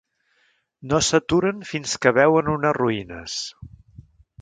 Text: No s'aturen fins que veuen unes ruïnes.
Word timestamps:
No 0.93 1.01
s'aturen 1.09 1.61
fins 1.73 1.95
que 2.07 2.15
veuen 2.19 2.53
unes 2.57 2.77
ruïnes. 2.83 3.41